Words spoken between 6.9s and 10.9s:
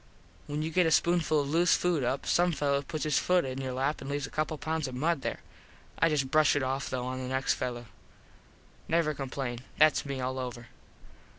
on the next fello. Never complain. Thats me all over.